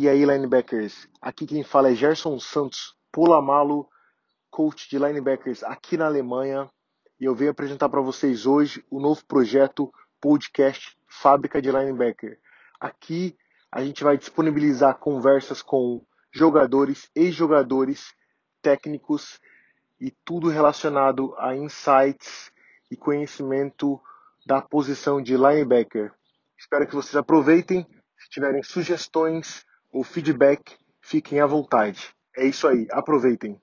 [0.00, 1.08] E aí, linebackers?
[1.20, 3.88] Aqui quem fala é Gerson Santos, Polamalo,
[4.48, 6.70] coach de linebackers aqui na Alemanha.
[7.18, 12.38] E eu venho apresentar para vocês hoje o novo projeto podcast Fábrica de Linebacker.
[12.78, 13.36] Aqui
[13.72, 18.14] a gente vai disponibilizar conversas com jogadores, ex-jogadores,
[18.62, 19.40] técnicos
[20.00, 22.52] e tudo relacionado a insights
[22.88, 24.00] e conhecimento
[24.46, 26.14] da posição de linebacker.
[26.56, 27.84] Espero que vocês aproveitem.
[28.16, 32.10] Se tiverem sugestões ou feedback, fiquem à vontade.
[32.36, 33.60] É isso aí, aproveitem.